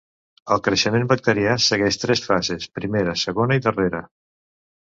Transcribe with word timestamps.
El 0.53 0.61
creixement 0.67 1.05
bacterià 1.11 1.53
segueix 1.67 1.99
tres 2.05 2.25
fases: 2.31 2.67
primera, 2.81 3.15
segona 3.27 3.59
i 3.61 3.67
darrera. 3.67 4.05